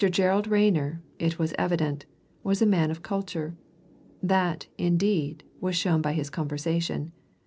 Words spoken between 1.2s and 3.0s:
was evident, was a man